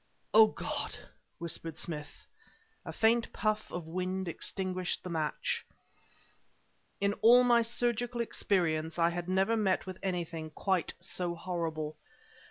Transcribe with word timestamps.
"Oh, 0.33 0.47
God!" 0.47 0.95
whispered 1.37 1.77
Smith. 1.77 2.25
A 2.85 2.91
faint 2.91 3.31
puff 3.31 3.71
of 3.71 3.85
wind 3.85 4.27
extinguished 4.27 5.03
the 5.03 5.11
match. 5.11 5.63
In 6.99 7.13
all 7.21 7.43
my 7.43 7.61
surgical 7.61 8.19
experience 8.19 8.97
I 8.97 9.11
had 9.11 9.29
never 9.29 9.55
met 9.55 9.85
with 9.85 9.99
anything 10.01 10.49
quite 10.49 10.95
so 11.01 11.35
horrible. 11.35 11.97